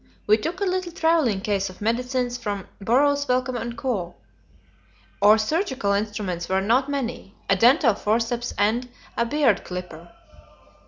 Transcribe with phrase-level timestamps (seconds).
[0.25, 4.15] We took a little travelling case of medicines from Burroughs Wellcome and Co.
[5.21, 10.09] Our surgical instruments were not many: a dental forceps and a beard clipper.